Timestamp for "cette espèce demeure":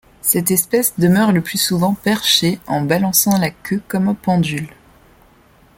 0.23-1.31